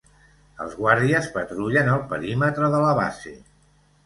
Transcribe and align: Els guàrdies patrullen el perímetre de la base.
Els 0.63 0.71
guàrdies 0.79 1.27
patrullen 1.35 1.93
el 1.97 2.01
perímetre 2.15 2.71
de 2.77 2.81
la 2.87 2.97
base. 3.03 3.37